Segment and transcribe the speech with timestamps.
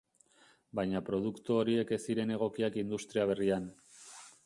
[0.79, 3.73] Baina produktu horiek ez ziren egokiak industria berrian.